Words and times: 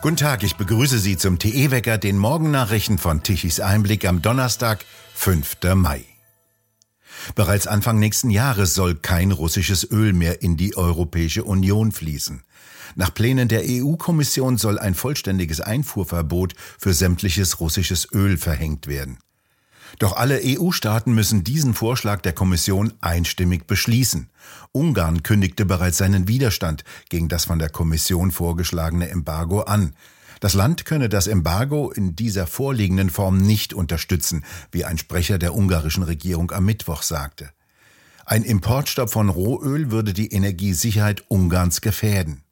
Guten 0.00 0.16
Tag, 0.16 0.44
ich 0.44 0.54
begrüße 0.54 1.00
Sie 1.00 1.16
zum 1.16 1.40
TE-Wecker, 1.40 1.98
den 1.98 2.18
Morgennachrichten 2.18 2.98
von 2.98 3.24
Tichys 3.24 3.58
Einblick 3.58 4.06
am 4.06 4.22
Donnerstag, 4.22 4.84
5. 5.14 5.56
Mai. 5.74 6.04
Bereits 7.34 7.66
Anfang 7.66 7.98
nächsten 7.98 8.30
Jahres 8.30 8.74
soll 8.74 8.94
kein 8.94 9.32
russisches 9.32 9.90
Öl 9.90 10.12
mehr 10.12 10.40
in 10.40 10.56
die 10.56 10.76
Europäische 10.76 11.42
Union 11.42 11.90
fließen. 11.90 12.44
Nach 12.94 13.12
Plänen 13.12 13.48
der 13.48 13.62
EU-Kommission 13.64 14.56
soll 14.56 14.78
ein 14.78 14.94
vollständiges 14.94 15.60
Einfuhrverbot 15.60 16.54
für 16.78 16.94
sämtliches 16.94 17.58
russisches 17.58 18.06
Öl 18.12 18.36
verhängt 18.36 18.86
werden. 18.86 19.18
Doch 19.98 20.16
alle 20.16 20.40
EU-Staaten 20.42 21.14
müssen 21.14 21.44
diesen 21.44 21.74
Vorschlag 21.74 22.20
der 22.20 22.32
Kommission 22.32 22.92
einstimmig 23.00 23.66
beschließen. 23.66 24.28
Ungarn 24.72 25.22
kündigte 25.22 25.64
bereits 25.64 25.98
seinen 25.98 26.28
Widerstand 26.28 26.84
gegen 27.08 27.28
das 27.28 27.46
von 27.46 27.58
der 27.58 27.70
Kommission 27.70 28.30
vorgeschlagene 28.30 29.08
Embargo 29.08 29.62
an. 29.62 29.94
Das 30.40 30.54
Land 30.54 30.84
könne 30.84 31.08
das 31.08 31.26
Embargo 31.26 31.90
in 31.90 32.14
dieser 32.14 32.46
vorliegenden 32.46 33.10
Form 33.10 33.38
nicht 33.38 33.74
unterstützen, 33.74 34.44
wie 34.70 34.84
ein 34.84 34.98
Sprecher 34.98 35.38
der 35.38 35.54
ungarischen 35.54 36.04
Regierung 36.04 36.52
am 36.52 36.64
Mittwoch 36.64 37.02
sagte. 37.02 37.50
Ein 38.24 38.44
Importstopp 38.44 39.10
von 39.10 39.30
Rohöl 39.30 39.90
würde 39.90 40.12
die 40.12 40.30
Energiesicherheit 40.30 41.24
Ungarns 41.28 41.80
gefährden. 41.80 42.42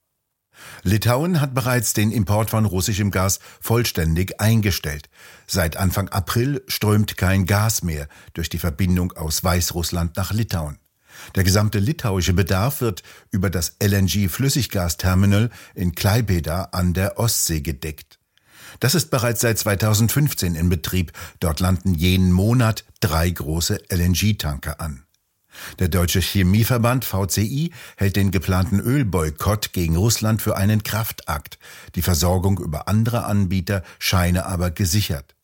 Litauen 0.82 1.40
hat 1.40 1.54
bereits 1.54 1.92
den 1.92 2.10
Import 2.10 2.50
von 2.50 2.64
russischem 2.64 3.10
Gas 3.10 3.40
vollständig 3.60 4.40
eingestellt. 4.40 5.08
Seit 5.46 5.76
Anfang 5.76 6.08
April 6.08 6.62
strömt 6.66 7.16
kein 7.16 7.46
Gas 7.46 7.82
mehr 7.82 8.08
durch 8.34 8.48
die 8.48 8.58
Verbindung 8.58 9.12
aus 9.12 9.42
Weißrussland 9.42 10.16
nach 10.16 10.32
Litauen. 10.32 10.78
Der 11.34 11.44
gesamte 11.44 11.78
litauische 11.78 12.34
Bedarf 12.34 12.80
wird 12.80 13.02
über 13.30 13.50
das 13.50 13.76
LNG-Flüssiggasterminal 13.82 15.50
in 15.74 15.94
Klaipeda 15.94 16.68
an 16.72 16.92
der 16.92 17.18
Ostsee 17.18 17.60
gedeckt. 17.60 18.18
Das 18.80 18.94
ist 18.94 19.10
bereits 19.10 19.40
seit 19.40 19.58
2015 19.58 20.54
in 20.54 20.68
Betrieb. 20.68 21.12
Dort 21.40 21.60
landen 21.60 21.94
jeden 21.94 22.32
Monat 22.32 22.84
drei 23.00 23.30
große 23.30 23.80
LNG-Tanker 23.90 24.80
an. 24.80 25.05
Der 25.78 25.88
Deutsche 25.88 26.20
Chemieverband 26.20 27.04
VCI 27.04 27.72
hält 27.96 28.16
den 28.16 28.30
geplanten 28.30 28.80
Ölboykott 28.80 29.72
gegen 29.72 29.96
Russland 29.96 30.42
für 30.42 30.56
einen 30.56 30.82
Kraftakt. 30.82 31.58
Die 31.94 32.02
Versorgung 32.02 32.58
über 32.58 32.88
andere 32.88 33.24
Anbieter 33.24 33.82
scheine 33.98 34.46
aber 34.46 34.70
gesichert. 34.70 35.34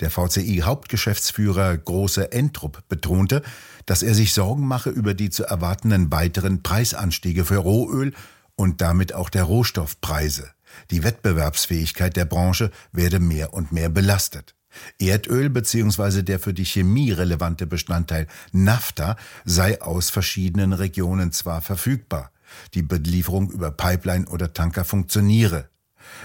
Der 0.00 0.10
VCI-Hauptgeschäftsführer 0.10 1.76
Große 1.76 2.30
Entrup 2.32 2.82
betonte, 2.88 3.42
dass 3.86 4.02
er 4.02 4.14
sich 4.14 4.34
Sorgen 4.34 4.66
mache 4.66 4.90
über 4.90 5.14
die 5.14 5.30
zu 5.30 5.44
erwartenden 5.44 6.12
weiteren 6.12 6.62
Preisanstiege 6.62 7.44
für 7.44 7.58
Rohöl 7.58 8.12
und 8.56 8.80
damit 8.80 9.14
auch 9.14 9.30
der 9.30 9.44
Rohstoffpreise. 9.44 10.50
Die 10.90 11.02
Wettbewerbsfähigkeit 11.02 12.16
der 12.16 12.26
Branche 12.26 12.70
werde 12.92 13.20
mehr 13.20 13.54
und 13.54 13.72
mehr 13.72 13.88
belastet. 13.88 14.54
Erdöl 14.98 15.50
bzw. 15.50 16.22
der 16.22 16.38
für 16.38 16.54
die 16.54 16.64
Chemie 16.64 17.12
relevante 17.12 17.66
Bestandteil 17.66 18.26
Naphtha 18.52 19.16
sei 19.44 19.80
aus 19.80 20.10
verschiedenen 20.10 20.72
Regionen 20.72 21.32
zwar 21.32 21.60
verfügbar, 21.60 22.30
die 22.74 22.82
Belieferung 22.82 23.50
über 23.50 23.70
Pipeline 23.70 24.26
oder 24.26 24.52
Tanker 24.52 24.84
funktioniere. 24.84 25.68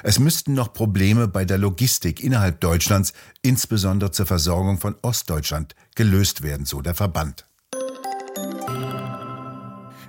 Es 0.03 0.19
müssten 0.19 0.53
noch 0.53 0.73
Probleme 0.73 1.27
bei 1.27 1.45
der 1.45 1.57
Logistik 1.57 2.23
innerhalb 2.23 2.61
Deutschlands, 2.61 3.13
insbesondere 3.41 4.11
zur 4.11 4.25
Versorgung 4.25 4.79
von 4.79 4.95
Ostdeutschland, 5.01 5.75
gelöst 5.95 6.43
werden, 6.43 6.65
so 6.65 6.81
der 6.81 6.95
Verband. 6.95 7.45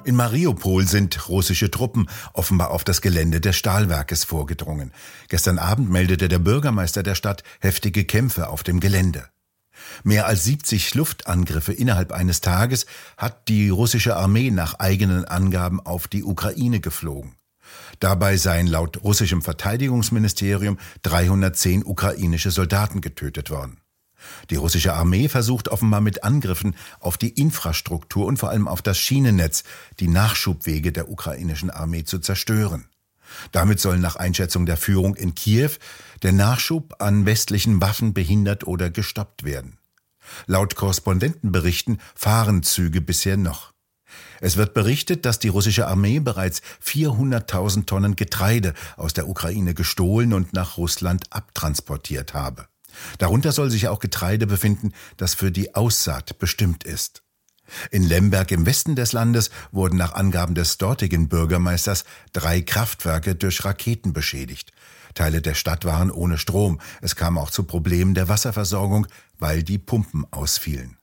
In 0.05 0.17
Mariupol 0.17 0.87
sind 0.89 1.29
russische 1.29 1.71
Truppen 1.71 2.09
offenbar 2.33 2.71
auf 2.71 2.83
das 2.83 3.01
Gelände 3.01 3.41
des 3.41 3.57
Stahlwerkes 3.57 4.25
vorgedrungen. 4.25 4.93
Gestern 5.29 5.59
Abend 5.59 5.91
meldete 5.91 6.29
der 6.29 6.41
Bürgermeister 6.41 7.03
der 7.03 7.15
Stadt 7.15 7.45
heftige 7.61 8.05
Kämpfe 8.05 8.49
auf 8.49 8.63
dem 8.63 8.81
Gelände. 8.81 9.29
Mehr 10.03 10.27
als 10.27 10.45
70 10.45 10.95
Luftangriffe 10.95 11.73
innerhalb 11.73 12.13
eines 12.13 12.41
Tages 12.41 12.87
hat 13.17 13.49
die 13.49 13.69
russische 13.69 14.17
Armee 14.17 14.51
nach 14.51 14.75
eigenen 14.75 15.25
Angaben 15.25 15.81
auf 15.81 16.09
die 16.09 16.25
Ukraine 16.25 16.81
geflogen. 16.81 17.37
Dabei 18.01 18.37
seien 18.37 18.67
laut 18.67 19.03
russischem 19.03 19.43
Verteidigungsministerium 19.43 20.79
310 21.03 21.85
ukrainische 21.85 22.51
Soldaten 22.51 23.01
getötet 23.01 23.51
worden. 23.51 23.79
Die 24.51 24.57
russische 24.57 24.95
Armee 24.95 25.29
versucht 25.29 25.69
offenbar 25.69 26.01
mit 26.01 26.25
Angriffen 26.25 26.75
auf 27.01 27.17
die 27.17 27.31
Infrastruktur 27.31 28.27
und 28.27 28.39
vor 28.39 28.51
allem 28.51 28.69
auf 28.69 28.83
das 28.83 28.99
Schienennetz 28.99 29.65
die 30.01 30.09
Nachschubwege 30.09 30.93
der 30.93 31.11
ukrainischen 31.11 31.71
Armee 31.71 32.05
zu 32.05 32.19
zerstören. 32.19 32.87
Damit 33.51 33.81
soll 33.81 33.99
nach 33.99 34.17
Einschätzung 34.17 34.67
der 34.67 34.77
Führung 34.77 35.15
in 35.15 35.35
Kiew 35.35 35.71
der 36.23 36.33
Nachschub 36.33 36.97
an 37.01 37.27
westlichen 37.27 37.81
Waffen 37.81 38.13
behindert 38.15 38.67
oder 38.67 38.91
gestoppt 38.91 39.45
werden. 39.45 39.79
Laut 40.47 40.77
Korrespondentenberichten 40.77 42.01
fahren 42.15 42.63
Züge 42.63 43.01
bisher 43.01 43.37
noch. 43.37 43.73
Es 44.41 44.57
wird 44.57 44.75
berichtet, 44.75 45.25
dass 45.25 45.39
die 45.39 45.49
russische 45.49 45.87
Armee 45.87 46.19
bereits 46.19 46.63
400.000 46.85 47.87
Tonnen 47.87 48.17
Getreide 48.17 48.75
aus 48.97 49.15
der 49.15 49.29
Ukraine 49.29 49.75
gestohlen 49.75 50.33
und 50.33 50.53
nach 50.53 50.77
Russland 50.77 51.25
abtransportiert 51.31 52.35
habe. 52.35 52.67
Darunter 53.19 53.53
soll 53.53 53.71
sich 53.71 53.89
auch 53.89 53.99
Getreide 53.99 54.47
befinden, 54.47 54.93
das 55.17 55.35
für 55.35 55.51
die 55.51 55.75
Aussaat 55.75 56.39
bestimmt 56.39 56.85
ist. 56.85 57.23
In 57.91 58.03
Lemberg 58.03 58.51
im 58.51 58.67
Westen 58.67 58.97
des 58.97 59.13
Landes 59.13 59.51
wurden 59.71 59.97
nach 59.97 60.15
Angaben 60.15 60.55
des 60.55 60.79
dortigen 60.79 61.29
Bürgermeisters 61.29 62.05
drei 62.33 62.61
Kraftwerke 62.61 63.35
durch 63.35 63.65
Raketen 63.65 64.13
beschädigt. 64.13 64.73
Teile 65.15 65.43
der 65.43 65.55
Stadt 65.55 65.85
waren 65.85 66.11
ohne 66.11 66.39
Strom. 66.39 66.81
Es 67.01 67.17
kam 67.17 67.39
auch 67.39 67.51
zu 67.51 67.65
Problemen 67.65 68.15
der 68.15 68.29
Wasserversorgung, 68.29 69.07
weil 69.39 69.63
die 69.63 69.79
Pumpen 69.79 70.27
ausfielen. 70.31 70.97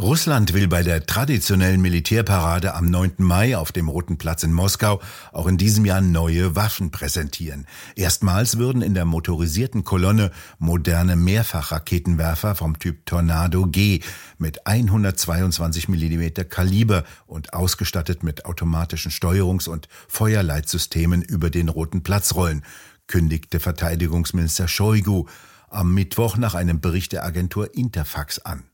Russland 0.00 0.52
will 0.54 0.66
bei 0.66 0.82
der 0.82 1.06
traditionellen 1.06 1.80
Militärparade 1.80 2.74
am 2.74 2.86
9. 2.86 3.12
Mai 3.18 3.56
auf 3.56 3.70
dem 3.70 3.88
Roten 3.88 4.18
Platz 4.18 4.42
in 4.42 4.52
Moskau 4.52 5.00
auch 5.32 5.46
in 5.46 5.56
diesem 5.56 5.84
Jahr 5.84 6.00
neue 6.00 6.56
Waffen 6.56 6.90
präsentieren. 6.90 7.66
Erstmals 7.94 8.58
würden 8.58 8.82
in 8.82 8.94
der 8.94 9.04
motorisierten 9.04 9.84
Kolonne 9.84 10.32
moderne 10.58 11.14
Mehrfachraketenwerfer 11.14 12.56
vom 12.56 12.78
Typ 12.80 13.06
Tornado 13.06 13.66
G 13.66 14.00
mit 14.36 14.66
122 14.66 15.88
mm 15.88 16.48
Kaliber 16.48 17.04
und 17.26 17.54
ausgestattet 17.54 18.24
mit 18.24 18.46
automatischen 18.46 19.12
Steuerungs- 19.12 19.68
und 19.68 19.88
Feuerleitsystemen 20.08 21.22
über 21.22 21.50
den 21.50 21.68
Roten 21.68 22.02
Platz 22.02 22.34
rollen, 22.34 22.64
kündigte 23.06 23.60
Verteidigungsminister 23.60 24.66
Shoigu 24.66 25.26
am 25.68 25.94
Mittwoch 25.94 26.36
nach 26.36 26.54
einem 26.54 26.80
Bericht 26.80 27.12
der 27.12 27.24
Agentur 27.24 27.74
Interfax 27.74 28.40
an. 28.40 28.64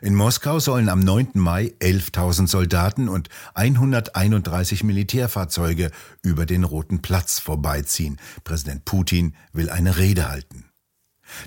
In 0.00 0.14
Moskau 0.14 0.58
sollen 0.58 0.88
am 0.88 1.00
9. 1.00 1.30
Mai 1.34 1.74
11.000 1.80 2.48
Soldaten 2.48 3.08
und 3.08 3.28
131 3.54 4.84
Militärfahrzeuge 4.84 5.90
über 6.22 6.46
den 6.46 6.64
Roten 6.64 7.02
Platz 7.02 7.38
vorbeiziehen. 7.38 8.18
Präsident 8.44 8.84
Putin 8.84 9.34
will 9.52 9.70
eine 9.70 9.98
Rede 9.98 10.28
halten. 10.28 10.64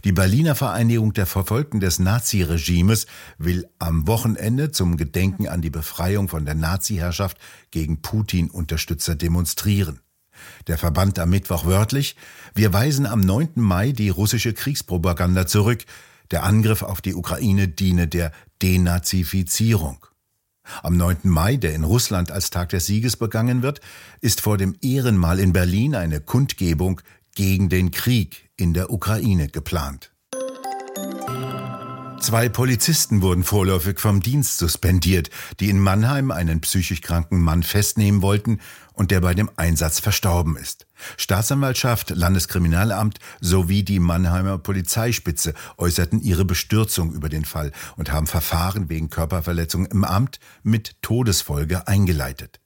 Die 0.04 0.12
Berliner 0.12 0.56
Vereinigung 0.56 1.14
der 1.14 1.26
Verfolgten 1.26 1.80
des 1.80 2.00
Naziregimes 2.00 3.08
will 3.38 3.66
am 3.80 4.08
Wochenende 4.08 4.72
zum 4.72 4.98
Gedenken 4.98 5.48
an 5.48 5.62
die 5.62 5.70
Befreiung 5.70 6.28
von 6.28 6.46
der 6.46 6.56
Nazi-Herrschaft 6.56 7.38
gegen 7.72 8.02
Putin-Unterstützer 8.02 9.16
demonstrieren. 9.16 10.02
Der 10.68 10.78
Verband 10.78 11.20
am 11.20 11.30
Mittwoch 11.30 11.66
wörtlich, 11.66 12.16
wir 12.54 12.74
weisen 12.74 13.06
am 13.06 13.20
9. 13.20 13.52
Mai 13.56 13.92
die 13.92 14.10
russische 14.10 14.54
Kriegspropaganda 14.54 15.48
zurück, 15.48 15.86
der 16.32 16.44
Angriff 16.44 16.84
auf 16.84 17.02
die 17.02 17.16
Ukraine 17.16 17.68
diene 17.68 18.08
der 18.08 18.32
Denazifizierung. 18.62 20.06
Am 20.84 20.98
9. 20.98 21.18
Mai, 21.24 21.58
der 21.58 21.74
in 21.74 21.84
Russland 21.84 22.32
als 22.32 22.52
Tag 22.52 22.70
des 22.70 22.86
Sieges 22.86 23.18
begangen 23.18 23.64
wird, 23.64 23.82
ist 24.22 24.42
vor 24.42 24.58
dem 24.58 24.76
Ehrenmal 24.82 25.40
in 25.40 25.54
Berlin 25.54 25.96
eine 25.96 26.22
Kundgebung 26.22 27.02
gegen 27.36 27.70
den 27.70 27.92
Krieg 27.92 28.50
in 28.56 28.74
der 28.74 28.92
Ukraine 28.92 29.48
geplant. 29.48 30.12
Zwei 32.22 32.50
Polizisten 32.50 33.22
wurden 33.22 33.44
vorläufig 33.44 34.00
vom 34.00 34.22
Dienst 34.22 34.58
suspendiert, 34.58 35.30
die 35.60 35.70
in 35.70 35.80
Mannheim 35.80 36.32
einen 36.32 36.60
psychisch 36.60 37.02
kranken 37.02 37.42
Mann 37.42 37.64
festnehmen 37.64 38.22
wollten 38.22 38.60
und 38.94 39.12
der 39.12 39.22
bei 39.22 39.34
dem 39.34 39.50
Einsatz 39.56 40.00
verstorben 40.00 40.58
ist. 40.58 40.86
Staatsanwaltschaft, 41.18 42.10
Landeskriminalamt 42.10 43.20
sowie 43.40 43.84
die 43.84 44.00
Mannheimer 44.00 44.58
Polizeispitze 44.58 45.54
äußerten 45.78 46.22
ihre 46.22 46.44
Bestürzung 46.44 47.14
über 47.14 47.30
den 47.30 47.46
Fall 47.46 47.72
und 47.96 48.12
haben 48.12 48.28
Verfahren 48.28 48.90
wegen 48.90 49.10
Körperverletzung 49.10 49.86
im 49.86 50.04
Amt 50.04 50.40
mit 50.62 51.02
Todesfolge 51.02 51.88
eingeleitet. 51.88 52.60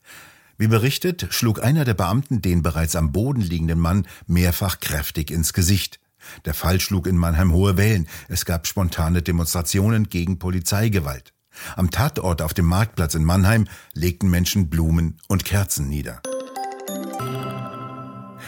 Wie 0.57 0.67
berichtet, 0.67 1.27
schlug 1.29 1.63
einer 1.63 1.85
der 1.85 1.93
Beamten 1.93 2.41
den 2.41 2.63
bereits 2.63 2.95
am 2.95 3.11
Boden 3.11 3.41
liegenden 3.41 3.79
Mann 3.79 4.07
mehrfach 4.25 4.79
kräftig 4.79 5.29
ins 5.31 5.53
Gesicht. 5.53 5.99
Der 6.45 6.53
Fall 6.53 6.79
schlug 6.79 7.07
in 7.07 7.17
Mannheim 7.17 7.51
hohe 7.51 7.77
Wellen. 7.77 8.07
Es 8.27 8.45
gab 8.45 8.67
spontane 8.67 9.21
Demonstrationen 9.21 10.09
gegen 10.09 10.39
Polizeigewalt. 10.39 11.33
Am 11.75 11.91
Tatort 11.91 12.41
auf 12.41 12.53
dem 12.53 12.65
Marktplatz 12.65 13.15
in 13.15 13.23
Mannheim 13.23 13.67
legten 13.93 14.29
Menschen 14.29 14.69
Blumen 14.69 15.19
und 15.27 15.45
Kerzen 15.45 15.87
nieder. 15.87 16.21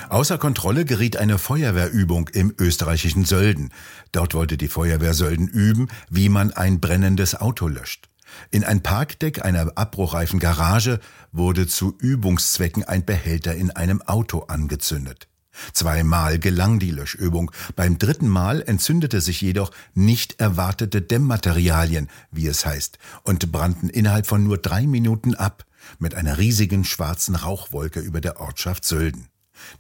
Außer 0.09 0.37
Kontrolle 0.37 0.85
geriet 0.85 1.17
eine 1.17 1.37
Feuerwehrübung 1.37 2.29
im 2.29 2.53
österreichischen 2.59 3.25
Sölden. 3.25 3.71
Dort 4.11 4.33
wollte 4.33 4.57
die 4.57 4.67
Feuerwehr 4.67 5.13
Sölden 5.13 5.47
üben, 5.47 5.87
wie 6.09 6.29
man 6.29 6.51
ein 6.53 6.79
brennendes 6.79 7.35
Auto 7.35 7.67
löscht. 7.67 8.09
In 8.51 8.63
ein 8.63 8.81
Parkdeck 8.81 9.43
einer 9.45 9.71
abbruchreifen 9.75 10.39
Garage 10.39 10.99
wurde 11.31 11.67
zu 11.67 11.95
Übungszwecken 11.97 12.83
ein 12.83 13.05
Behälter 13.05 13.55
in 13.55 13.71
einem 13.71 14.01
Auto 14.01 14.41
angezündet. 14.41 15.27
Zweimal 15.73 16.39
gelang 16.39 16.79
die 16.79 16.91
Löschübung, 16.91 17.51
beim 17.75 17.97
dritten 17.97 18.27
Mal 18.27 18.61
entzündete 18.61 19.21
sich 19.21 19.41
jedoch 19.41 19.71
nicht 19.93 20.39
erwartete 20.39 21.01
Dämmmaterialien, 21.01 22.09
wie 22.31 22.47
es 22.47 22.65
heißt, 22.65 22.97
und 23.23 23.51
brannten 23.51 23.89
innerhalb 23.89 24.27
von 24.27 24.43
nur 24.43 24.57
drei 24.57 24.87
Minuten 24.87 25.35
ab, 25.35 25.65
mit 25.99 26.15
einer 26.15 26.37
riesigen 26.37 26.83
schwarzen 26.83 27.35
Rauchwolke 27.35 27.99
über 27.99 28.21
der 28.21 28.39
Ortschaft 28.39 28.85
Sölden. 28.85 29.27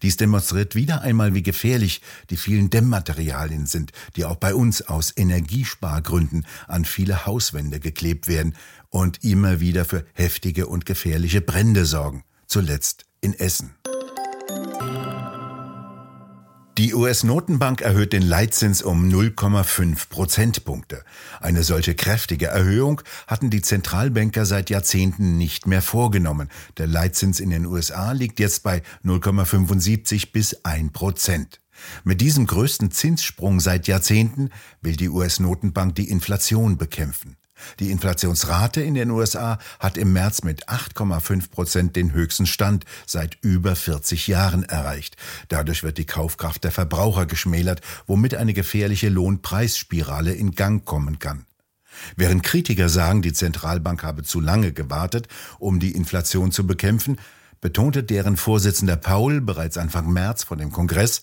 Dies 0.01 0.17
demonstriert 0.17 0.75
wieder 0.75 1.01
einmal, 1.01 1.33
wie 1.33 1.43
gefährlich 1.43 2.01
die 2.29 2.37
vielen 2.37 2.69
Dämmmaterialien 2.69 3.65
sind, 3.65 3.91
die 4.15 4.25
auch 4.25 4.37
bei 4.37 4.55
uns 4.55 4.81
aus 4.81 5.13
Energiespargründen 5.15 6.45
an 6.67 6.85
viele 6.85 7.25
Hauswände 7.25 7.79
geklebt 7.79 8.27
werden 8.27 8.55
und 8.89 9.23
immer 9.23 9.59
wieder 9.59 9.85
für 9.85 10.05
heftige 10.13 10.67
und 10.67 10.85
gefährliche 10.85 11.41
Brände 11.41 11.85
sorgen, 11.85 12.23
zuletzt 12.47 13.05
in 13.21 13.33
Essen. 13.33 13.75
Die 16.77 16.93
US-Notenbank 16.93 17.79
erhöht 17.79 18.11
den 18.11 18.21
Leitzins 18.21 18.81
um 18.81 19.07
0,5 19.07 20.09
Prozentpunkte. 20.09 21.05
Eine 21.39 21.63
solche 21.63 21.95
kräftige 21.95 22.47
Erhöhung 22.47 22.99
hatten 23.27 23.49
die 23.49 23.61
Zentralbanker 23.61 24.45
seit 24.45 24.69
Jahrzehnten 24.69 25.37
nicht 25.37 25.67
mehr 25.67 25.81
vorgenommen. 25.81 26.49
Der 26.77 26.87
Leitzins 26.87 27.39
in 27.39 27.49
den 27.49 27.65
USA 27.65 28.11
liegt 28.11 28.41
jetzt 28.41 28.63
bei 28.63 28.81
0,75 29.05 30.33
bis 30.33 30.65
1 30.65 30.91
Prozent. 30.91 31.61
Mit 32.03 32.19
diesem 32.19 32.45
größten 32.45 32.91
Zinssprung 32.91 33.61
seit 33.61 33.87
Jahrzehnten 33.87 34.49
will 34.81 34.97
die 34.97 35.07
US-Notenbank 35.07 35.95
die 35.95 36.09
Inflation 36.09 36.77
bekämpfen. 36.77 37.37
Die 37.79 37.91
Inflationsrate 37.91 38.81
in 38.81 38.93
den 38.93 39.11
USA 39.11 39.59
hat 39.79 39.97
im 39.97 40.13
März 40.13 40.43
mit 40.43 40.67
8,5 40.69 41.49
Prozent 41.49 41.95
den 41.95 42.13
höchsten 42.13 42.45
Stand 42.45 42.85
seit 43.05 43.37
über 43.41 43.75
40 43.75 44.27
Jahren 44.27 44.63
erreicht. 44.63 45.15
Dadurch 45.47 45.83
wird 45.83 45.97
die 45.97 46.05
Kaufkraft 46.05 46.63
der 46.63 46.71
Verbraucher 46.71 47.25
geschmälert, 47.25 47.81
womit 48.07 48.35
eine 48.35 48.53
gefährliche 48.53 49.09
Lohnpreisspirale 49.09 50.33
in 50.33 50.51
Gang 50.51 50.85
kommen 50.85 51.19
kann. 51.19 51.45
Während 52.15 52.43
Kritiker 52.43 52.89
sagen, 52.89 53.21
die 53.21 53.33
Zentralbank 53.33 54.03
habe 54.03 54.23
zu 54.23 54.41
lange 54.41 54.73
gewartet, 54.73 55.27
um 55.59 55.79
die 55.79 55.91
Inflation 55.91 56.51
zu 56.51 56.67
bekämpfen, 56.67 57.17
betonte 57.61 58.03
deren 58.03 58.37
Vorsitzender 58.37 58.97
Paul 58.97 59.41
bereits 59.41 59.77
Anfang 59.77 60.11
März 60.11 60.43
vor 60.43 60.57
dem 60.57 60.71
Kongress, 60.71 61.21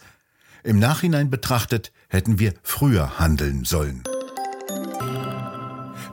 im 0.65 0.79
Nachhinein 0.79 1.29
betrachtet 1.29 1.93
hätten 2.09 2.39
wir 2.39 2.55
früher 2.63 3.19
handeln 3.19 3.65
sollen. 3.65 4.05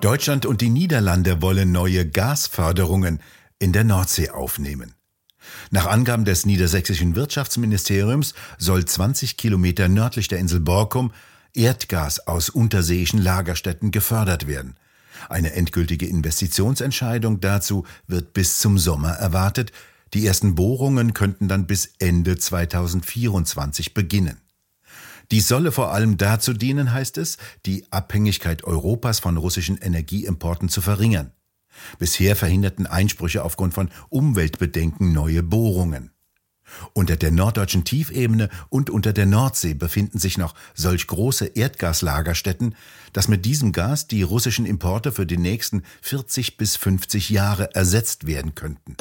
Deutschland 0.01 0.46
und 0.46 0.62
die 0.62 0.69
Niederlande 0.69 1.42
wollen 1.42 1.74
neue 1.74 2.07
Gasförderungen 2.07 3.19
in 3.60 3.74
der 3.74 3.84
Nordsee 3.84 4.30
aufnehmen. 4.30 4.94
Nach 5.72 5.88
Angaben 5.88 6.24
des 6.24 6.46
niedersächsischen 6.46 7.16
Wirtschaftsministeriums 7.16 8.34
soll 8.57 8.86
20 8.86 9.36
Kilometer 9.36 9.90
nördlich 9.90 10.30
der 10.30 10.40
Insel 10.40 10.62
Borkum 10.62 11.12
Erdgas 11.54 12.28
aus 12.28 12.50
unterseeischen 12.50 13.22
Lagerstätten 13.22 13.92
gefördert 13.92 14.48
werden. 14.48 14.78
Eine 15.28 15.51
endgültige 15.51 16.06
Investitionsentscheidung 16.06 17.42
dazu 17.42 17.86
wird 18.07 18.31
bis 18.31 18.60
zum 18.60 18.78
Sommer 18.78 19.12
erwartet. 19.12 19.74
Die 20.13 20.25
ersten 20.25 20.56
Bohrungen 20.56 21.13
könnten 21.13 21.50
dann 21.50 21.68
bis 21.68 21.94
Ende 22.00 22.38
2024 22.38 23.94
beginnen. 23.94 24.38
Dies 25.31 25.48
solle 25.48 25.72
vor 25.72 25.92
allem 25.92 26.18
dazu 26.18 26.54
dienen, 26.54 26.92
heißt 26.92 27.18
es, 27.18 27.38
die 27.66 27.86
Abhängigkeit 27.92 28.64
Europas 28.64 29.20
von 29.20 29.38
russischen 29.38 29.78
Energieimporten 29.78 30.70
zu 30.70 30.81
verringern. 30.81 31.31
Bisher 32.00 32.36
verhinderten 32.36 32.88
Einsprüche 32.88 33.44
aufgrund 33.44 33.74
von 33.74 33.90
Umweltbedenken 34.10 35.14
neue 35.14 35.44
Bohrungen. 35.44 36.12
Unter 36.94 37.16
der 37.16 37.31
norddeutschen 37.31 37.84
Tiefebene 37.84 38.50
und 38.70 38.90
unter 38.90 39.14
der 39.14 39.26
Nordsee 39.26 39.74
befinden 39.74 40.20
sich 40.20 40.38
noch 40.38 40.54
solch 40.76 41.08
große 41.08 41.46
Erdgaslagerstätten, 41.46 42.75
dass 43.14 43.28
mit 43.28 43.46
diesem 43.46 43.72
Gas 43.72 44.08
die 44.08 44.22
russischen 44.22 44.66
Importe 44.66 45.12
für 45.12 45.25
die 45.25 45.38
nächsten 45.38 45.84
40 46.02 46.58
bis 46.58 46.75
50 46.75 47.30
Jahre 47.30 47.74
ersetzt 47.74 48.28
werden 48.28 48.56
könnten. 48.56 48.98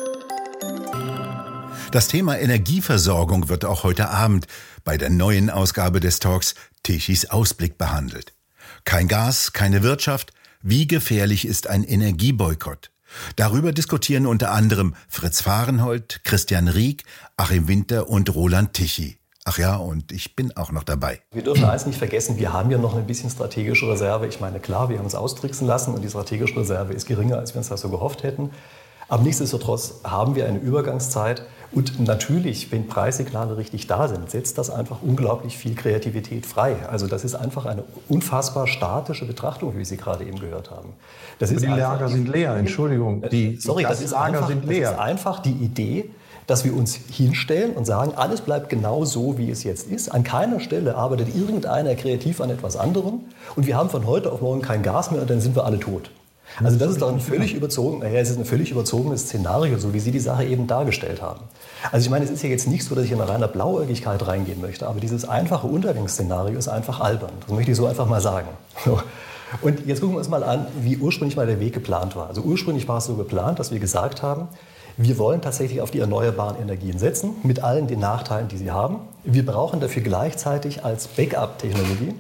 Das 1.91 2.07
Thema 2.07 2.39
Energieversorgung 2.39 3.49
wird 3.49 3.65
auch 3.65 3.83
heute 3.83 4.11
Abend 4.11 4.47
bei 4.85 4.99
der 4.99 5.09
neuen 5.09 5.49
Ausgabe 5.49 6.01
des 6.01 6.19
Talks 6.19 6.55
Tichys 6.83 7.31
Ausblick 7.31 7.79
behandelt. 7.79 8.35
Kein 8.85 9.09
Gas, 9.09 9.55
keine 9.55 9.83
Wirtschaft. 9.83 10.35
Wie 10.61 10.87
gefährlich 10.87 11.47
ist 11.47 11.67
ein 11.67 11.85
Energieboykott? 11.85 12.91
Darüber 13.37 13.73
diskutieren 13.73 14.27
unter 14.27 14.51
anderem 14.51 14.95
Fritz 15.09 15.41
Fahrenhold, 15.41 16.21
Christian 16.25 16.69
Rieck, 16.69 17.05
Achim 17.39 17.69
Winter 17.69 18.11
und 18.11 18.35
Roland 18.35 18.75
Tichy. 18.75 19.17
Ach 19.47 19.57
ja, 19.57 19.77
und 19.77 20.13
ich 20.13 20.37
bin 20.37 20.55
auch 20.59 20.73
noch 20.73 20.85
dabei. 20.85 21.23
Wir 21.33 21.43
dürfen 21.43 21.65
eins 21.65 21.87
nicht 21.87 21.99
vergessen, 21.99 22.37
wir 22.37 22.53
haben 22.53 22.71
ja 22.71 22.77
noch 22.77 22.97
ein 22.97 23.07
bisschen 23.07 23.31
strategische 23.31 23.91
Reserve. 23.91 24.27
Ich 24.27 24.41
meine, 24.41 24.61
klar, 24.61 24.91
wir 24.91 24.99
haben 24.99 25.07
uns 25.07 25.15
austricksen 25.15 25.67
lassen 25.67 25.95
und 25.95 26.03
die 26.03 26.09
strategische 26.11 26.55
Reserve 26.55 26.93
ist 26.93 27.07
geringer, 27.07 27.39
als 27.39 27.55
wir 27.55 27.61
uns 27.61 27.71
das 27.71 27.81
so 27.81 27.89
gehofft 27.89 28.25
hätten. 28.25 28.51
Aber 29.09 29.23
nichtsdestotrotz 29.23 30.01
haben 30.05 30.35
wir 30.35 30.47
eine 30.47 30.59
Übergangszeit. 30.59 31.47
Und 31.71 32.01
natürlich, 32.01 32.73
wenn 32.73 32.87
Preissignale 32.87 33.57
richtig 33.57 33.87
da 33.87 34.09
sind, 34.09 34.31
setzt 34.31 34.57
das 34.57 34.71
einfach 34.71 34.99
unglaublich 35.03 35.59
viel 35.59 35.75
Kreativität 35.75 36.47
frei. 36.47 36.77
Also 36.89 37.07
das 37.07 37.25
ist 37.25 37.35
einfach 37.35 37.67
eine 37.67 37.85
unfassbar 38.09 38.67
statische 38.67 39.27
Betrachtung, 39.27 39.77
wie 39.77 39.85
Sie 39.85 39.99
gerade 39.99 40.25
eben 40.25 40.41
gehört 40.41 40.71
haben. 40.71 40.95
Das 41.39 41.51
ist 41.51 41.63
die 41.63 41.67
Lager 41.67 42.09
sind 42.09 42.29
leer, 42.29 42.55
Entschuldigung. 42.57 43.23
Die, 43.31 43.57
Sorry, 43.57 43.83
das, 43.83 44.01
ist 44.01 44.13
Lager 44.13 44.39
einfach, 44.39 44.49
sind 44.49 44.65
leer. 44.65 44.91
Das 44.91 44.93
ist 44.93 44.99
einfach 45.01 45.41
die 45.41 45.53
Idee, 45.53 46.11
dass 46.47 46.65
wir 46.65 46.75
uns 46.75 46.95
hinstellen 46.95 47.73
und 47.73 47.85
sagen, 47.85 48.13
alles 48.17 48.41
bleibt 48.41 48.71
genau 48.71 49.05
so, 49.05 49.37
wie 49.37 49.51
es 49.51 49.65
jetzt 49.65 49.87
ist. 49.89 50.09
An 50.09 50.25
keiner 50.25 50.61
Stelle 50.61 50.97
arbeitet 50.97 51.37
irgendeiner 51.37 51.95
kreativ 51.95 52.41
an 52.41 52.49
etwas 52.49 52.77
anderem 52.77 53.21
und 53.55 53.67
wir 53.67 53.77
haben 53.77 53.91
von 53.91 54.07
heute 54.07 54.33
auf 54.33 54.41
morgen 54.41 54.63
kein 54.63 54.83
Gas 54.83 55.11
mehr 55.11 55.21
und 55.21 55.29
dann 55.29 55.43
sind 55.43 55.55
wir 55.55 55.67
alle 55.67 55.79
tot. 55.79 56.11
Also 56.63 56.79
das 56.79 56.91
ist 56.91 57.03
doch 57.03 57.13
ein 57.13 57.21
völlig 57.21 57.55
überzogen, 57.55 58.01
naja, 58.01 58.21
es 58.21 58.31
ist 58.31 58.39
ein 58.39 58.45
völlig 58.45 58.71
überzogenes 58.71 59.23
Szenario, 59.23 59.79
so 59.79 59.95
wie 59.95 60.01
Sie 60.01 60.11
die 60.11 60.19
Sache 60.21 60.45
eben 60.45 60.67
dargestellt 60.67 61.23
haben. 61.23 61.41
Also 61.93 62.05
ich 62.05 62.11
meine, 62.11 62.25
es 62.25 62.31
ist 62.31 62.43
ja 62.43 62.49
jetzt 62.49 62.67
nicht 62.67 62.85
so, 62.85 62.95
dass 62.95 63.05
ich 63.05 63.13
in 63.13 63.21
eine 63.21 63.31
reine 63.31 63.49
Blauäugigkeit 63.49 64.27
reingehen 64.27 64.61
möchte, 64.61 64.89
aber 64.89 65.01
dieses 65.01 65.29
einfache 65.29 65.67
Untergangsszenario 65.67 66.59
ist 66.59 66.69
einfach 66.69 67.01
albern. 67.01 67.31
Das 67.47 67.55
möchte 67.55 67.71
ich 67.71 67.77
so 67.77 67.87
einfach 67.87 68.07
mal 68.07 68.21
sagen. 68.21 68.49
Und 69.63 69.87
jetzt 69.87 70.01
gucken 70.01 70.17
wir 70.17 70.19
uns 70.19 70.29
mal 70.29 70.43
an, 70.43 70.67
wie 70.81 70.97
ursprünglich 70.97 71.37
mal 71.37 71.47
der 71.47 71.61
Weg 71.61 71.73
geplant 71.73 72.17
war. 72.17 72.29
Also 72.29 72.43
ursprünglich 72.43 72.87
war 72.89 72.99
es 72.99 73.07
so 73.07 73.15
geplant, 73.15 73.59
dass 73.59 73.71
wir 73.71 73.79
gesagt 73.79 74.23
haben, 74.23 74.49
wir 74.99 75.17
wollen 75.17 75.41
tatsächlich 75.41 75.81
auf 75.81 75.93
die 75.93 76.01
erneuerbaren 76.01 76.61
Energien 76.61 76.99
setzen, 76.99 77.37
mit 77.45 77.63
allen 77.63 77.87
den 77.87 78.01
Nachteilen, 78.01 78.49
die 78.49 78.57
sie 78.57 78.73
haben. 78.73 78.99
Wir 79.23 79.47
brauchen 79.47 79.79
dafür 79.79 80.03
gleichzeitig 80.03 80.85
als 80.85 81.07
Backup-Technologie 81.07 82.15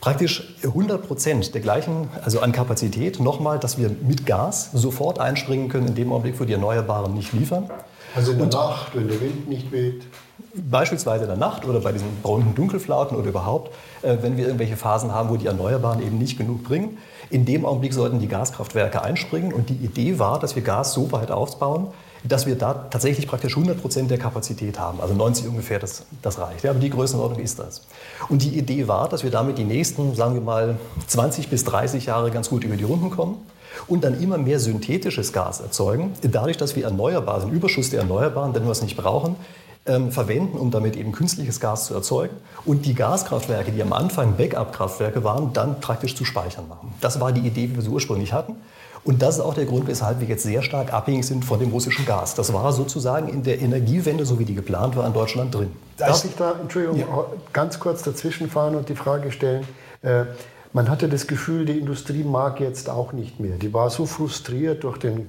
praktisch 0.00 0.54
100 0.62 1.06
Prozent 1.06 1.54
der 1.54 1.60
gleichen, 1.60 2.08
also 2.24 2.40
an 2.40 2.52
Kapazität, 2.52 3.20
nochmal, 3.20 3.58
dass 3.58 3.78
wir 3.78 3.90
mit 4.06 4.26
Gas 4.26 4.70
sofort 4.72 5.18
einspringen 5.18 5.68
können 5.68 5.88
in 5.88 5.94
dem 5.94 6.12
Augenblick, 6.12 6.38
wo 6.38 6.44
die 6.44 6.52
Erneuerbaren 6.52 7.14
nicht 7.14 7.32
liefern. 7.32 7.70
Also 8.14 8.32
in 8.32 8.38
der 8.38 8.46
Und 8.46 8.54
Nacht, 8.54 8.96
wenn 8.96 9.08
der 9.08 9.20
Wind 9.20 9.48
nicht 9.48 9.70
weht? 9.72 10.06
Beispielsweise 10.54 11.24
in 11.24 11.28
der 11.28 11.38
Nacht 11.38 11.66
oder 11.66 11.80
bei 11.80 11.92
diesen 11.92 12.08
braunen 12.22 12.54
Dunkelflauten 12.54 13.16
oder 13.16 13.28
überhaupt, 13.28 13.74
äh, 14.02 14.16
wenn 14.22 14.36
wir 14.36 14.46
irgendwelche 14.46 14.76
Phasen 14.76 15.12
haben, 15.12 15.28
wo 15.28 15.36
die 15.36 15.46
Erneuerbaren 15.46 16.00
eben 16.00 16.16
nicht 16.16 16.38
genug 16.38 16.64
bringen. 16.64 16.98
In 17.28 17.44
dem 17.44 17.66
Augenblick 17.66 17.92
sollten 17.92 18.18
die 18.18 18.28
Gaskraftwerke 18.28 19.02
einspringen. 19.02 19.52
Und 19.52 19.68
die 19.68 19.74
Idee 19.74 20.18
war, 20.18 20.38
dass 20.38 20.56
wir 20.56 20.62
Gas 20.62 20.94
so 20.94 21.12
weit 21.12 21.30
aufbauen, 21.30 21.88
dass 22.24 22.46
wir 22.46 22.56
da 22.56 22.74
tatsächlich 22.90 23.26
praktisch 23.26 23.56
100 23.56 23.80
Prozent 23.80 24.10
der 24.10 24.18
Kapazität 24.18 24.78
haben. 24.78 25.00
Also 25.00 25.14
90 25.14 25.48
ungefähr, 25.48 25.78
das, 25.78 26.04
das 26.22 26.38
reicht. 26.38 26.64
Ja, 26.64 26.70
aber 26.70 26.80
die 26.80 26.90
Größenordnung 26.90 27.40
ist 27.40 27.58
das. 27.58 27.82
Und 28.28 28.42
die 28.42 28.58
Idee 28.58 28.88
war, 28.88 29.08
dass 29.08 29.22
wir 29.22 29.30
damit 29.30 29.58
die 29.58 29.64
nächsten, 29.64 30.14
sagen 30.14 30.34
wir 30.34 30.40
mal, 30.40 30.78
20 31.06 31.48
bis 31.48 31.64
30 31.64 32.06
Jahre 32.06 32.30
ganz 32.30 32.48
gut 32.50 32.64
über 32.64 32.76
die 32.76 32.84
Runden 32.84 33.10
kommen 33.10 33.38
und 33.86 34.04
dann 34.04 34.20
immer 34.20 34.38
mehr 34.38 34.58
synthetisches 34.58 35.32
Gas 35.32 35.60
erzeugen. 35.60 36.14
Dadurch, 36.22 36.56
dass 36.56 36.76
wir 36.76 36.84
erneuerbar 36.84 37.40
sind, 37.40 37.52
Überschuss 37.52 37.90
der 37.90 38.00
Erneuerbaren, 38.00 38.52
denn 38.52 38.64
wir 38.64 38.70
es 38.70 38.82
nicht 38.82 38.96
brauchen, 38.96 39.36
ähm, 39.86 40.12
verwenden, 40.12 40.58
um 40.58 40.70
damit 40.70 40.96
eben 40.96 41.12
künstliches 41.12 41.60
Gas 41.60 41.86
zu 41.86 41.94
erzeugen 41.94 42.36
und 42.64 42.86
die 42.86 42.94
Gaskraftwerke, 42.94 43.72
die 43.72 43.82
am 43.82 43.92
Anfang 43.92 44.36
Backup-Kraftwerke 44.36 45.24
waren, 45.24 45.52
dann 45.52 45.80
praktisch 45.80 46.16
zu 46.16 46.24
speichern 46.24 46.68
machen. 46.68 46.92
Das 47.00 47.20
war 47.20 47.32
die 47.32 47.46
Idee, 47.46 47.70
wie 47.70 47.76
wir 47.76 47.82
sie 47.82 47.88
ursprünglich 47.88 48.32
hatten. 48.32 48.56
Und 49.04 49.22
das 49.22 49.36
ist 49.36 49.40
auch 49.40 49.54
der 49.54 49.66
Grund, 49.66 49.86
weshalb 49.86 50.20
wir 50.20 50.26
jetzt 50.26 50.42
sehr 50.42 50.62
stark 50.62 50.92
abhängig 50.92 51.24
sind 51.26 51.44
von 51.44 51.60
dem 51.60 51.70
russischen 51.70 52.04
Gas. 52.04 52.34
Das 52.34 52.52
war 52.52 52.72
sozusagen 52.72 53.28
in 53.28 53.44
der 53.44 53.60
Energiewende, 53.60 54.26
so 54.26 54.40
wie 54.40 54.44
die 54.44 54.56
geplant 54.56 54.96
war, 54.96 55.06
in 55.06 55.12
Deutschland 55.12 55.54
drin. 55.54 55.70
Darf 55.96 56.24
ich 56.24 56.34
da, 56.34 56.56
Entschuldigung, 56.60 56.98
ja. 56.98 57.24
ganz 57.52 57.78
kurz 57.78 58.02
dazwischenfahren 58.02 58.74
und 58.74 58.88
die 58.88 58.96
Frage 58.96 59.30
stellen? 59.30 59.64
Äh, 60.02 60.24
man 60.72 60.90
hatte 60.90 61.08
das 61.08 61.28
Gefühl, 61.28 61.66
die 61.66 61.78
Industrie 61.78 62.24
mag 62.24 62.58
jetzt 62.58 62.90
auch 62.90 63.12
nicht 63.12 63.38
mehr. 63.38 63.56
Die 63.58 63.72
war 63.72 63.90
so 63.90 64.06
frustriert 64.06 64.82
durch 64.82 64.98
den 64.98 65.28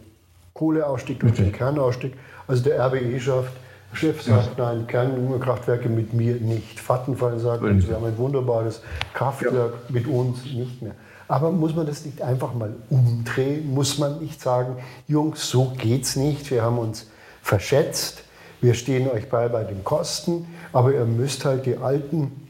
Kohleausstieg, 0.56 1.20
durch 1.20 1.36
den 1.36 1.52
Kernausstieg. 1.52 2.14
Also 2.48 2.64
der 2.64 2.80
RWE 2.84 3.20
schafft 3.20 3.52
Chef 3.94 4.22
sagt, 4.22 4.58
nein, 4.58 4.86
Kernkraftwerke 4.86 5.90
mit 5.90 6.14
mir 6.14 6.36
nicht. 6.36 6.80
Vattenfall 6.80 7.40
sagt, 7.40 7.64
wir 7.64 7.96
haben 7.96 8.06
ein 8.06 8.18
wunderbares 8.18 8.82
Kraftwerk 9.14 9.74
ja. 9.74 9.94
mit 9.94 10.08
uns 10.08 10.44
nicht 10.46 10.82
mehr. 10.82 10.94
Aber 11.28 11.52
muss 11.52 11.76
man 11.76 11.86
das 11.86 12.06
nicht 12.06 12.22
einfach 12.22 12.54
mal 12.54 12.74
umdrehen? 12.90 13.74
Muss 13.74 13.98
man 13.98 14.20
nicht 14.20 14.42
sagen, 14.42 14.78
Jungs, 15.08 15.50
so 15.50 15.74
geht's 15.78 16.16
nicht, 16.16 16.50
wir 16.52 16.64
haben 16.64 16.78
uns 16.78 17.08
verschätzt, 17.42 18.24
wir 18.62 18.74
stehen 18.74 19.10
euch 19.10 19.30
bei 19.30 19.50
bei 19.50 19.64
den 19.64 19.84
Kosten, 19.84 20.48
aber 20.74 20.94
ihr 20.94 21.06
müsst 21.06 21.46
halt 21.46 21.66
die 21.66 21.78
alten 21.78 22.48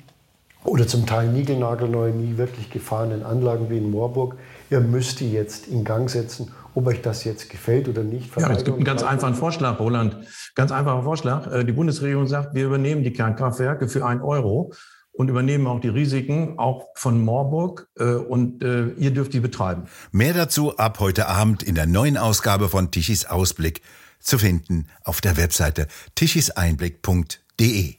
oder 0.63 0.87
zum 0.87 1.05
Teil 1.05 1.27
niegelnagelneue, 1.27 2.11
nie 2.11 2.37
wirklich 2.37 2.69
gefahrenen 2.69 3.23
Anlagen 3.23 3.69
wie 3.69 3.77
in 3.77 3.89
Moorburg, 3.89 4.35
ihr 4.69 4.81
müsst 4.81 5.21
die 5.21 5.31
jetzt 5.31 5.67
in 5.67 5.83
Gang 5.83 6.09
setzen, 6.09 6.51
ob 6.77 6.85
euch 6.85 7.01
das 7.01 7.23
jetzt 7.23 7.49
gefällt 7.49 7.89
oder 7.89 8.03
nicht. 8.03 8.29
Ja, 8.39 8.51
es 8.51 8.63
gibt 8.63 8.75
einen 8.75 8.85
ganz 8.85 9.01
einfachen 9.01 9.33
Vorschlag, 9.33 9.79
Roland. 9.79 10.15
Ganz 10.53 10.71
einfacher 10.71 11.01
Vorschlag. 11.01 11.51
Äh, 11.51 11.65
die 11.65 11.71
Bundesregierung 11.71 12.27
sagt, 12.27 12.53
wir 12.53 12.65
übernehmen 12.67 13.03
die 13.03 13.11
Kernkraftwerke 13.11 13.87
für 13.87 14.05
einen 14.05 14.21
Euro 14.21 14.73
und 15.11 15.27
übernehmen 15.27 15.65
auch 15.65 15.79
die 15.79 15.87
Risiken, 15.87 16.59
auch 16.59 16.89
von 16.93 17.19
Moorburg. 17.19 17.87
Äh, 17.97 18.03
und 18.03 18.63
äh, 18.63 18.89
ihr 18.89 19.09
dürft 19.09 19.33
die 19.33 19.39
betreiben. 19.39 19.85
Mehr 20.11 20.35
dazu 20.35 20.77
ab 20.77 20.99
heute 20.99 21.27
Abend 21.27 21.63
in 21.63 21.73
der 21.73 21.87
neuen 21.87 22.15
Ausgabe 22.15 22.69
von 22.69 22.91
Tichys 22.91 23.25
Ausblick 23.25 23.81
zu 24.19 24.37
finden 24.37 24.85
auf 25.03 25.19
der 25.19 25.35
Webseite 25.35 25.87
tichiseinblick.de. 26.13 27.95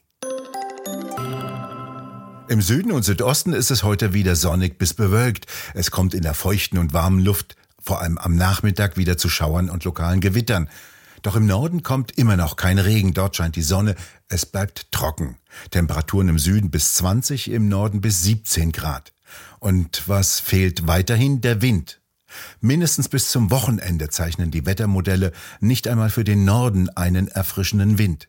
Im 2.49 2.63
Süden 2.63 2.93
und 2.93 3.03
Südosten 3.03 3.55
ist 3.55 3.73
es 3.73 3.83
heute 3.83 4.15
wieder 4.15 4.37
sonnig 4.37 4.79
bis 4.79 4.95
bewölkt. 4.95 5.47
Es 5.75 5.91
kommt 5.91 6.15
in 6.15 6.23
der 6.23 6.35
feuchten 6.35 6.79
und 6.79 6.95
warmen 6.95 7.25
Luft 7.25 7.57
vor 7.89 8.03
allem 8.03 8.19
am 8.19 8.37
Nachmittag 8.37 8.99
wieder 8.99 9.17
zu 9.17 9.31
Schauern 9.31 9.71
und 9.71 9.83
lokalen 9.85 10.21
Gewittern. 10.21 10.69
Doch 11.23 11.37
im 11.37 11.47
Norden 11.47 11.83
kommt 11.83 12.11
immer 12.19 12.37
noch 12.37 12.57
kein 12.57 12.79
Regen, 12.79 13.15
dort 13.15 13.35
scheint 13.35 13.57
die 13.57 13.63
Sonne, 13.63 13.95
es 14.29 14.45
bleibt 14.45 14.93
trocken. 14.93 15.39
Temperaturen 15.71 16.29
im 16.29 16.39
Süden 16.39 16.71
bis 16.71 16.93
20, 16.97 17.51
im 17.51 17.71
Norden 17.71 18.03
bis 18.03 18.23
17 18.25 18.73
Grad. 18.73 19.15
Und 19.59 20.03
was 20.07 20.39
fehlt 20.39 20.87
weiterhin? 20.87 21.41
Der 21.41 21.63
Wind. 21.63 22.03
Mindestens 22.61 23.09
bis 23.09 23.31
zum 23.31 23.51
Wochenende 23.51 24.11
zeichnen 24.11 24.51
die 24.51 24.67
Wettermodelle 24.67 25.33
nicht 25.61 25.89
einmal 25.89 26.11
für 26.11 26.25
den 26.25 26.45
Norden 26.45 26.91
einen 26.91 27.29
erfrischenden 27.29 27.97
Wind. 27.97 28.29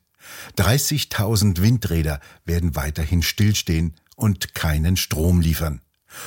30.000 0.58 1.62
Windräder 1.62 2.22
werden 2.46 2.78
weiterhin 2.78 3.24
stillstehen 3.24 3.96
und 4.16 4.56
keinen 4.56 4.96
Strom 4.96 5.42
liefern. 5.42 5.82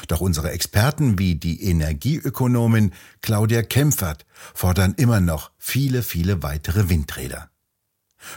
Doch 0.09 0.21
unsere 0.21 0.51
Experten 0.51 1.19
wie 1.19 1.35
die 1.35 1.65
Energieökonomin 1.65 2.93
Claudia 3.21 3.63
Kempfert 3.63 4.27
fordern 4.55 4.95
immer 4.97 5.21
noch 5.21 5.51
viele, 5.59 6.03
viele 6.03 6.43
weitere 6.43 6.89
Windräder. 6.89 7.51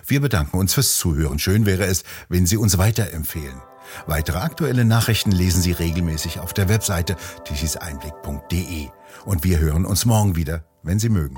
Wir 0.08 0.22
bedanken 0.22 0.58
uns 0.58 0.74
fürs 0.74 0.98
Zuhören. 0.98 1.40
Schön 1.40 1.66
wäre 1.66 1.86
es, 1.86 2.04
wenn 2.30 2.46
Sie 2.46 2.58
uns 2.58 2.78
weiterempfehlen. 2.78 3.62
Weitere 4.08 4.40
aktuelle 4.40 4.84
Nachrichten 4.84 5.32
lesen 5.32 5.62
Sie 5.62 5.72
regelmäßig 5.72 6.40
auf 6.40 6.54
der 6.54 6.70
Webseite 6.70 7.16
tichiseinblick.de. 7.46 8.88
Und 9.25 9.44
wir 9.44 9.60
hören 9.60 9.86
uns 9.86 10.06
morgen 10.06 10.36
wieder, 10.36 10.66
wenn 10.84 11.00
Sie 11.00 11.10
mögen. 11.10 11.38